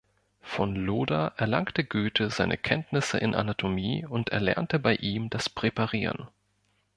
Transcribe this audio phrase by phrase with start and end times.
[0.41, 6.27] Von Loder erlangte Goethe seine Kenntnisse in Anatomie und erlernte bei ihm das Präparieren.